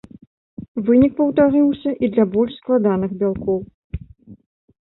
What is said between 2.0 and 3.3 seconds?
і для больш складаных